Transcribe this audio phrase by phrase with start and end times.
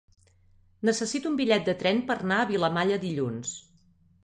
[0.89, 3.57] Necessito un bitllet de tren per anar a Vilamalla dilluns.